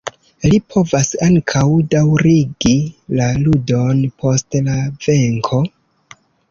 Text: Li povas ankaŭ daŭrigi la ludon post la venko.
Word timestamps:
Li 0.51 0.59
povas 0.75 1.09
ankaŭ 1.25 1.65
daŭrigi 1.93 2.73
la 3.21 3.29
ludon 3.45 4.05
post 4.25 4.61
la 4.71 4.83
venko. 5.07 5.67